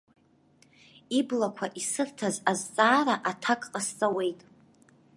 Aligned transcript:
Иблақәа 1.19 1.65
исырҭаз 1.79 2.35
азҵаара 2.51 3.15
аҭак 3.29 3.61
ҟасҵауеит. 3.71 4.39